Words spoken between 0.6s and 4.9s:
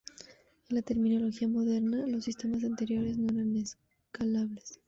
En la terminología moderna, los sistemas anteriores no eran "escalables".